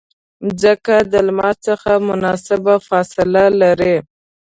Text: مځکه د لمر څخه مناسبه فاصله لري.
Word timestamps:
مځکه 0.45 0.95
د 1.11 1.13
لمر 1.27 1.55
څخه 1.67 1.91
مناسبه 2.09 2.75
فاصله 2.87 3.43
لري. 3.61 3.95